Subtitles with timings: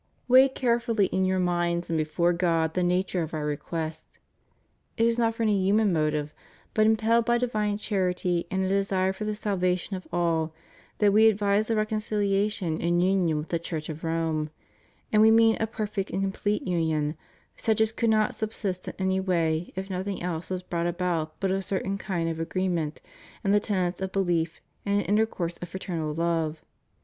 [0.27, 4.17] Weigh carefully in your minds and before God the nature of Our request.
[4.97, 6.33] It is not for any human motive,
[6.73, 10.55] but impelled by divine charity and a desire for the salvation of all,
[10.97, 14.49] that We advise the reconcihation and union with the Church of Rome;
[15.11, 17.15] and We mean a perfect and com plete union,
[17.55, 21.39] such as could not subsist in any way if noth ing else was brought about
[21.39, 23.03] but a certain kind of agreement
[23.43, 26.59] in the tenets of belief and an intercourse of fraternal love.